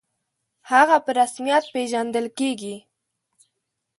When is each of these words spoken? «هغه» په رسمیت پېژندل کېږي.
«هغه» 0.71 0.97
په 1.05 1.11
رسمیت 1.19 1.63
پېژندل 1.73 2.25
کېږي. 2.37 2.75